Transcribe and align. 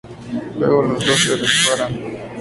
Luego, 0.57 0.81
los 0.81 1.05
dos 1.05 1.15
se 1.23 1.47
separan. 1.47 1.99